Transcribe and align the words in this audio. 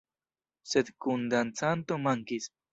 Sed 0.71 0.89
kundancanto 1.07 2.03
mankis. 2.09 2.53